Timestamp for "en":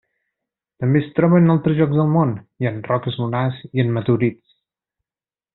1.41-1.53, 2.71-2.81, 3.87-3.97